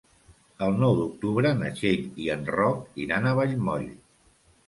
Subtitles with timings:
[0.67, 3.87] El nou d'octubre na Txell i en Roc iran a Vallmoll.